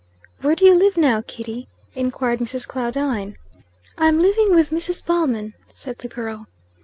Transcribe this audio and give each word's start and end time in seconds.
"Where 0.41 0.55
do 0.55 0.65
you 0.65 0.73
live 0.73 0.97
now, 0.97 1.21
Kitty?" 1.21 1.67
inquired 1.93 2.39
Mrs. 2.39 2.67
Claudine. 2.67 3.37
"I'm 3.99 4.19
living 4.19 4.55
with 4.55 4.71
Mrs. 4.71 5.05
Ballman," 5.05 5.53
said 5.71 5.99
the 5.99 6.07
girl. 6.07 6.47